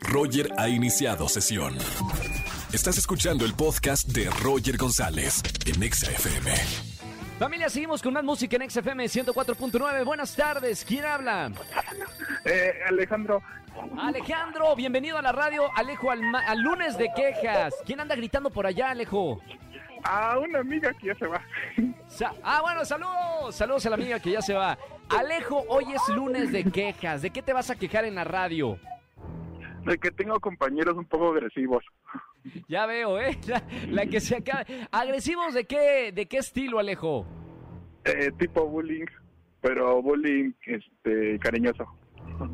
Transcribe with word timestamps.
Roger 0.00 0.50
ha 0.58 0.68
iniciado 0.68 1.28
sesión. 1.28 1.76
Estás 2.72 2.98
escuchando 2.98 3.44
el 3.44 3.54
podcast 3.54 4.08
de 4.08 4.28
Roger 4.42 4.76
González 4.76 5.42
en 5.66 5.82
Exa 5.82 6.10
FM. 6.10 6.52
Familia, 7.38 7.68
seguimos 7.68 8.02
con 8.02 8.12
más 8.14 8.24
música 8.24 8.56
en 8.56 8.68
XFM 8.68 9.04
104.9. 9.06 10.04
Buenas 10.04 10.34
tardes, 10.34 10.84
¿quién 10.84 11.04
habla? 11.04 11.52
Eh, 12.44 12.72
Alejandro, 12.88 13.42
Alejandro, 13.98 14.74
bienvenido 14.74 15.18
a 15.18 15.22
la 15.22 15.32
radio. 15.32 15.62
Alejo, 15.76 16.10
al, 16.10 16.22
ma- 16.22 16.40
al 16.46 16.58
lunes 16.60 16.98
de 16.98 17.08
quejas. 17.14 17.74
¿Quién 17.86 18.00
anda 18.00 18.16
gritando 18.16 18.50
por 18.50 18.66
allá, 18.66 18.90
Alejo? 18.90 19.40
a 20.04 20.38
una 20.38 20.60
amiga 20.60 20.92
que 20.94 21.08
ya 21.08 21.14
se 21.16 21.26
va. 21.26 21.42
Sa- 22.08 22.32
ah, 22.44 22.60
bueno, 22.62 22.84
saludos. 22.84 23.54
Saludos 23.54 23.84
a 23.86 23.90
la 23.90 23.96
amiga 23.96 24.20
que 24.20 24.30
ya 24.30 24.40
se 24.40 24.54
va. 24.54 24.78
Alejo, 25.08 25.64
hoy 25.68 25.86
es 25.92 26.08
lunes 26.14 26.52
de 26.52 26.64
quejas. 26.64 27.20
¿De 27.22 27.30
qué 27.30 27.42
te 27.42 27.52
vas 27.52 27.68
a 27.70 27.74
quejar 27.76 28.04
en 28.04 28.14
la 28.14 28.22
radio? 28.24 28.78
De 29.88 29.98
que 29.98 30.10
tengo 30.10 30.38
compañeros 30.40 30.96
un 30.96 31.04
poco 31.06 31.30
agresivos. 31.32 31.84
Ya 32.68 32.86
veo, 32.86 33.18
¿eh? 33.20 33.38
La, 33.46 33.62
la 33.88 34.06
que 34.06 34.20
se 34.20 34.36
acaba. 34.36 34.64
¿Agresivos 34.90 35.54
de 35.54 35.64
qué, 35.64 36.12
de 36.12 36.26
qué 36.26 36.38
estilo, 36.38 36.78
Alejo? 36.78 37.26
Eh, 38.04 38.30
tipo 38.38 38.66
bullying, 38.66 39.06
pero 39.60 40.00
bullying 40.02 40.52
este 40.66 41.38
cariñoso. 41.40 41.84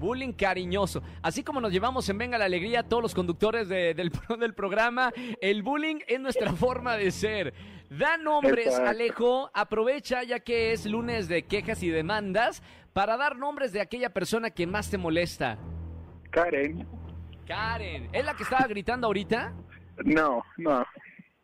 Bullying 0.00 0.32
cariñoso. 0.32 1.02
Así 1.22 1.42
como 1.42 1.60
nos 1.60 1.70
llevamos 1.72 2.08
en 2.08 2.16
Venga 2.18 2.38
la 2.38 2.46
Alegría 2.46 2.82
todos 2.84 3.02
los 3.02 3.14
conductores 3.14 3.68
de- 3.68 3.94
del, 3.94 4.10
del 4.40 4.54
programa, 4.54 5.12
el 5.40 5.62
bullying 5.62 5.98
es 6.06 6.20
nuestra 6.20 6.52
forma 6.52 6.96
de 6.96 7.10
ser. 7.10 7.52
Da 7.90 8.16
nombres, 8.16 8.66
Exacto. 8.66 8.88
Alejo. 8.90 9.50
Aprovecha, 9.54 10.22
ya 10.22 10.40
que 10.40 10.72
es 10.72 10.86
lunes 10.86 11.28
de 11.28 11.42
quejas 11.44 11.82
y 11.82 11.90
demandas, 11.90 12.62
para 12.92 13.16
dar 13.16 13.36
nombres 13.36 13.72
de 13.72 13.80
aquella 13.80 14.10
persona 14.10 14.50
que 14.50 14.66
más 14.66 14.90
te 14.90 14.98
molesta. 14.98 15.58
Karen, 16.30 16.86
Karen. 17.46 18.08
¿Es 18.12 18.24
la 18.24 18.34
que 18.34 18.42
estaba 18.42 18.66
gritando 18.66 19.06
ahorita? 19.06 19.54
no, 20.04 20.42
no. 20.58 20.84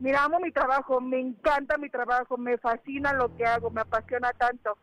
Mira, 0.00 0.24
amo 0.24 0.40
mi 0.40 0.50
trabajo, 0.50 1.00
me 1.00 1.20
encanta 1.20 1.76
mi 1.76 1.90
trabajo, 1.90 2.38
me 2.38 2.56
fascina 2.56 3.12
lo 3.12 3.34
que 3.36 3.44
hago, 3.44 3.70
me 3.70 3.82
apasiona 3.82 4.32
tanto. 4.32 4.78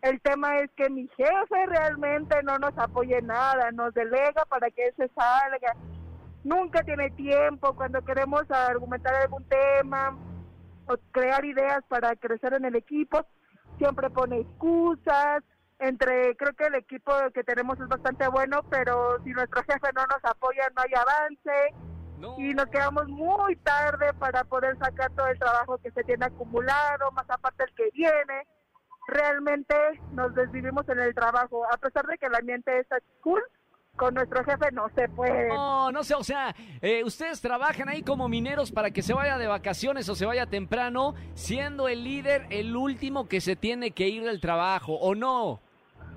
El 0.00 0.20
tema 0.20 0.58
es 0.58 0.70
que 0.76 0.88
mi 0.88 1.08
jefe 1.16 1.66
realmente 1.66 2.42
no 2.42 2.58
nos 2.58 2.76
apoya 2.78 3.18
en 3.18 3.26
nada, 3.26 3.70
nos 3.70 3.92
delega 3.94 4.44
para 4.48 4.70
que 4.70 4.92
se 4.96 5.08
salga. 5.08 5.76
Nunca 6.44 6.82
tiene 6.82 7.10
tiempo 7.10 7.74
cuando 7.74 8.02
queremos 8.02 8.50
argumentar 8.50 9.14
algún 9.14 9.44
tema 9.44 10.18
o 10.86 10.96
crear 11.12 11.44
ideas 11.44 11.84
para 11.88 12.16
crecer 12.16 12.54
en 12.54 12.64
el 12.64 12.74
equipo. 12.74 13.24
Siempre 13.78 14.10
pone 14.10 14.40
excusas. 14.40 15.42
Entre, 15.78 16.36
creo 16.36 16.52
que 16.54 16.66
el 16.66 16.76
equipo 16.76 17.12
que 17.34 17.42
tenemos 17.42 17.78
es 17.80 17.88
bastante 17.88 18.28
bueno, 18.28 18.62
pero 18.70 19.20
si 19.24 19.30
nuestro 19.30 19.62
jefe 19.62 19.88
no 19.94 20.06
nos 20.06 20.24
apoya, 20.24 20.68
no 20.76 20.82
hay 20.82 20.94
avance 20.94 21.74
No. 22.18 22.36
y 22.38 22.54
nos 22.54 22.66
quedamos 22.66 23.08
muy 23.08 23.56
tarde 23.56 24.12
para 24.14 24.44
poder 24.44 24.78
sacar 24.78 25.10
todo 25.12 25.26
el 25.26 25.38
trabajo 25.40 25.78
que 25.78 25.90
se 25.90 26.04
tiene 26.04 26.26
acumulado, 26.26 27.10
más 27.12 27.28
aparte 27.28 27.64
el 27.64 27.74
que 27.74 27.90
viene. 27.92 28.46
Realmente 29.08 29.74
nos 30.12 30.32
desvivimos 30.36 30.88
en 30.88 31.00
el 31.00 31.14
trabajo, 31.16 31.64
a 31.72 31.76
pesar 31.78 32.06
de 32.06 32.16
que 32.16 32.26
el 32.26 32.34
ambiente 32.36 32.78
es 32.78 32.86
cool, 33.20 33.42
con 33.96 34.14
nuestro 34.14 34.42
jefe 34.44 34.70
no 34.72 34.88
se 34.94 35.08
puede. 35.08 35.48
No, 35.48 35.92
no 35.92 36.02
sé, 36.02 36.14
o 36.14 36.24
sea, 36.24 36.54
eh, 36.80 37.04
ustedes 37.04 37.40
trabajan 37.40 37.88
ahí 37.88 38.02
como 38.02 38.28
mineros 38.28 38.72
para 38.72 38.90
que 38.90 39.02
se 39.02 39.12
vaya 39.12 39.38
de 39.38 39.46
vacaciones 39.46 40.08
o 40.08 40.14
se 40.14 40.26
vaya 40.26 40.46
temprano, 40.46 41.14
siendo 41.34 41.88
el 41.88 42.02
líder 42.04 42.46
el 42.50 42.74
último 42.76 43.28
que 43.28 43.40
se 43.40 43.54
tiene 43.54 43.90
que 43.90 44.08
ir 44.08 44.24
del 44.24 44.40
trabajo, 44.40 44.94
¿o 44.94 45.14
no? 45.14 45.60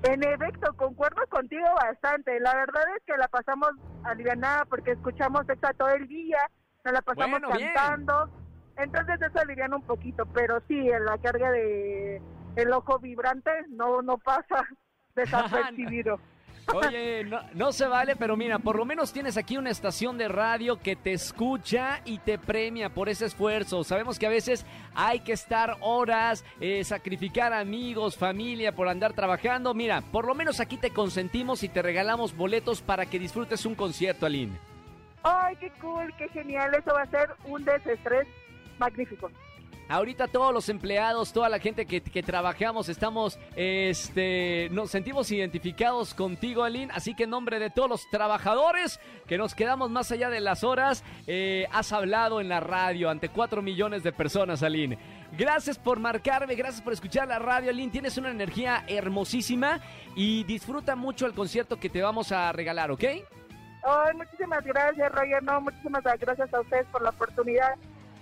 En 0.04 0.24
efecto, 0.24 0.74
concuerdo 0.76 1.22
contigo 1.30 1.66
bastante. 1.76 2.40
La 2.40 2.54
verdad 2.56 2.84
es 2.98 3.04
que 3.06 3.18
la 3.18 3.28
pasamos 3.28 3.70
alivianada 4.04 4.66
porque 4.66 4.92
escuchamos 4.92 5.48
exa 5.50 5.74
todo 5.74 5.90
el 5.90 6.08
día, 6.08 6.40
nos 6.84 6.94
la 6.94 7.02
pasamos 7.02 7.42
Bueno, 7.42 7.58
bien. 7.58 7.74
cantando. 7.74 8.30
Entonces 8.78 9.22
eso 9.22 9.40
aliviana 9.40 9.76
un 9.76 9.82
poquito, 9.84 10.26
pero 10.28 10.62
sí, 10.68 10.90
en 10.90 11.06
la 11.06 11.18
carga 11.18 11.52
de 11.52 12.22
el 12.56 12.72
ojo 12.72 13.00
vibrante 13.00 13.52
no 13.70 14.02
no 14.02 14.18
pasa 14.18 14.66
desapercibido. 15.16 16.20
Oye, 16.74 17.26
no, 17.54 17.72
se 17.72 17.88
vale, 17.88 18.16
pero 18.16 18.36
mira, 18.36 18.58
por 18.58 18.76
lo 18.76 18.86
menos 18.86 19.14
tienes 19.14 19.38
aquí 19.38 19.58
una 19.58 19.70
estación 19.70 20.18
de 20.18 20.28
radio 20.28 20.80
que 20.80 20.96
te 20.96 21.14
escucha 21.14 22.02
y 22.06 22.18
te 22.18 22.40
premia 22.40 22.90
por 22.90 23.08
ese 23.08 23.26
esfuerzo. 23.26 23.84
Sabemos 23.84 24.18
que 24.18 24.26
a 24.26 24.30
veces 24.30 24.66
hay 24.96 25.20
que 25.20 25.34
estar 25.34 25.78
horas, 25.82 26.44
eh, 26.60 26.84
sacrificar 26.84 27.54
amigos, 27.54 28.18
familia 28.18 28.72
por 28.74 28.88
andar 28.88 29.14
trabajando. 29.14 29.74
Mira, 29.74 30.02
por 30.02 30.26
lo 30.26 30.34
menos 30.34 30.60
aquí 30.60 30.78
te 30.78 30.90
consentimos 30.90 31.62
y 31.64 31.70
te 31.70 31.82
regalamos 31.82 32.36
boletos 32.36 32.82
para 32.82 33.06
que 33.06 33.20
disfrutes 33.20 33.66
un 33.66 33.76
concierto, 33.76 34.26
Aline. 34.26 34.58
Ay, 35.24 35.56
qué 35.58 35.72
cool, 35.82 36.14
qué 36.18 36.30
genial, 36.30 36.74
eso 36.76 36.94
va 36.94 37.04
a 37.04 37.08
ser 37.08 37.30
un 37.46 37.64
desestrés 37.64 38.28
magnífico. 38.80 39.30
Ahorita 39.88 40.28
todos 40.28 40.52
los 40.52 40.68
empleados, 40.70 41.32
toda 41.32 41.48
la 41.48 41.60
gente 41.60 41.86
que, 41.86 42.24
trabajamos, 42.24 42.90
estamos, 42.90 43.38
este, 43.56 44.70
nos 44.72 44.90
sentimos 44.90 45.32
identificados 45.32 46.16
contigo, 46.16 46.64
Aline. 46.64 46.92
Así 46.94 47.16
que 47.16 47.26
en 47.26 47.30
nombre 47.30 47.60
de 47.60 47.70
todos 47.70 47.90
los 47.90 48.10
trabajadores 48.10 49.00
que 49.28 49.38
nos 49.38 49.54
quedamos 49.54 49.92
más 49.92 50.12
allá 50.12 50.30
de 50.30 50.40
las 50.40 50.64
horas, 50.64 51.04
eh, 51.28 51.68
has 51.72 51.92
hablado 51.94 52.42
en 52.42 52.50
la 52.50 52.60
radio 52.60 53.12
ante 53.12 53.30
cuatro 53.30 53.62
millones 53.62 54.02
de 54.02 54.12
personas, 54.12 54.64
Aline. 54.64 54.98
Gracias 55.38 55.78
por 55.78 56.00
marcarme, 56.00 56.56
gracias 56.56 56.82
por 56.82 56.94
escuchar 56.94 57.28
la 57.28 57.38
radio, 57.38 57.70
Aline. 57.70 57.92
Tienes 57.92 58.18
una 58.18 58.32
energía 58.32 58.86
hermosísima 58.88 59.82
y 60.16 60.44
disfruta 60.46 60.96
mucho 60.96 61.28
el 61.28 61.34
concierto 61.34 61.80
que 61.80 61.90
te 61.90 62.02
vamos 62.02 62.32
a 62.32 62.52
regalar, 62.52 62.90
¿ok? 62.90 63.04
Ay, 63.04 64.16
muchísimas 64.16 64.64
gracias, 64.64 65.12
Roger. 65.12 65.44
Muchísimas 65.62 66.04
gracias 66.04 66.52
a 66.52 66.60
ustedes 66.60 66.88
por 66.88 67.04
la 67.04 67.12
oportunidad. 67.12 67.76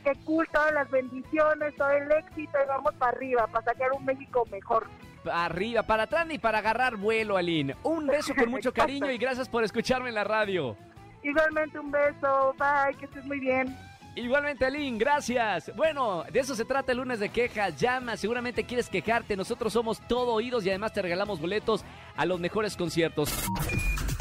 Qué 0.03 0.13
cool, 0.25 0.47
todas 0.51 0.73
las 0.73 0.89
bendiciones, 0.91 1.75
todo 1.75 1.89
el 1.89 2.11
éxito 2.11 2.57
y 2.63 2.67
vamos 2.67 2.93
para 2.95 3.15
arriba, 3.15 3.47
para 3.47 3.65
sacar 3.65 3.91
un 3.97 4.03
México 4.03 4.45
mejor. 4.51 4.87
Arriba, 5.31 5.83
para 5.83 6.03
atrás 6.03 6.27
y 6.29 6.37
para 6.37 6.57
agarrar 6.57 6.97
vuelo, 6.97 7.37
Aline. 7.37 7.75
Un 7.83 8.07
beso 8.07 8.35
con 8.35 8.49
mucho 8.49 8.73
cariño 8.73 9.09
y 9.09 9.17
gracias 9.17 9.47
por 9.47 9.63
escucharme 9.63 10.09
en 10.09 10.15
la 10.15 10.25
radio. 10.25 10.75
Igualmente 11.23 11.79
un 11.79 11.89
beso, 11.91 12.53
bye, 12.59 12.97
que 12.97 13.05
estés 13.05 13.25
muy 13.25 13.39
bien. 13.39 13.73
Igualmente, 14.15 14.65
Aline, 14.65 14.97
gracias. 14.97 15.75
Bueno, 15.75 16.23
de 16.31 16.39
eso 16.39 16.53
se 16.53 16.65
trata 16.65 16.91
el 16.91 16.99
lunes 16.99 17.19
de 17.19 17.29
quejas. 17.29 17.79
Llama, 17.79 18.15
seguramente 18.15 18.63
quieres 18.63 18.89
quejarte. 18.89 19.35
Nosotros 19.35 19.73
somos 19.73 19.99
todo 20.07 20.33
oídos 20.33 20.65
y 20.65 20.69
además 20.69 20.93
te 20.93 21.01
regalamos 21.01 21.39
boletos 21.39 21.83
a 22.15 22.25
los 22.25 22.39
mejores 22.39 22.77
conciertos. 22.77 23.33